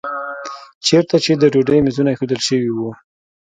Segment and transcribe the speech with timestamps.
[0.85, 2.89] چېرته چې د ډوډۍ میزونه ایښودل شوي وو.